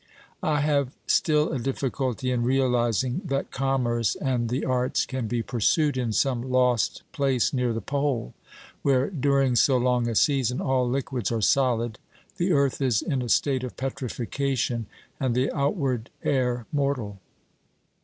[0.41, 5.95] I have still a difficulty in realising that commerce and the arts can be pursued
[5.95, 8.33] in some lost place near the Pole,
[8.81, 11.99] where during so long a season all liquids are solid,
[12.37, 14.87] the earth is in a state of petrification,
[15.19, 17.19] and the outward air mortal.